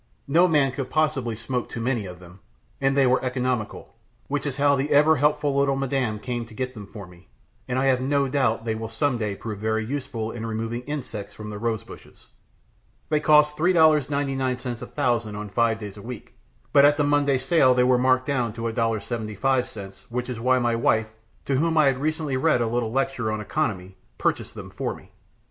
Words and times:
No 0.27 0.47
man 0.47 0.71
could 0.71 0.89
possibly 0.89 1.35
smoke 1.35 1.69
too 1.69 1.79
many 1.79 2.07
of 2.07 2.19
them, 2.19 2.39
and 2.81 2.97
they 2.97 3.05
were 3.05 3.23
economical, 3.23 3.93
which 4.27 4.47
is 4.47 4.57
how 4.57 4.75
the 4.75 4.89
ever 4.89 5.17
helpful 5.17 5.55
little 5.55 5.75
madame 5.75 6.17
came 6.17 6.43
to 6.45 6.55
get 6.55 6.73
them 6.73 6.87
for 6.87 7.05
me, 7.05 7.27
and 7.67 7.77
I 7.77 7.85
have 7.85 8.01
no 8.01 8.27
doubt 8.27 8.65
they 8.65 8.73
will 8.73 8.87
some 8.87 9.19
day 9.19 9.35
prove 9.35 9.59
very 9.59 9.85
useful 9.85 10.31
in 10.31 10.43
removing 10.43 10.81
insects 10.85 11.35
from 11.35 11.51
the 11.51 11.59
rose 11.59 11.83
bushes. 11.83 12.25
They 13.09 13.19
cost 13.19 13.55
$3.99 13.55 14.81
a 14.81 14.85
thousand 14.87 15.35
on 15.35 15.49
five 15.49 15.77
days 15.77 15.97
a 15.97 16.01
week, 16.01 16.33
but 16.73 16.83
at 16.83 16.97
the 16.97 17.03
Monday 17.03 17.37
sale 17.37 17.75
they 17.75 17.83
were 17.83 17.99
marked 17.99 18.25
down 18.25 18.53
to 18.53 18.61
$1.75, 18.63 20.05
which 20.09 20.29
is 20.29 20.39
why 20.39 20.57
my 20.57 20.75
wife, 20.75 21.11
to 21.45 21.57
whom 21.57 21.77
I 21.77 21.85
had 21.85 21.99
recently 22.01 22.37
read 22.37 22.59
a 22.61 22.65
little 22.65 22.91
lecture 22.91 23.31
on 23.31 23.39
economy, 23.39 23.97
purchased 24.17 24.55
them 24.55 24.71
for 24.71 24.95
me. 24.95 25.11